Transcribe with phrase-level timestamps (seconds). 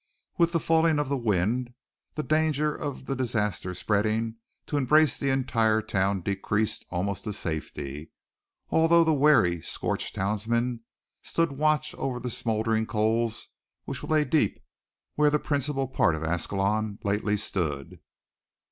[0.35, 1.75] With the falling of the wind
[2.15, 8.09] the danger of the disaster spreading to embrace the entire town decreased almost to safety,
[8.71, 10.79] although the wary, scorched townsmen
[11.21, 13.49] stood watch over the smoldering coals
[13.85, 14.57] which lay deep
[15.13, 17.99] where the principal part of Ascalon lately stood.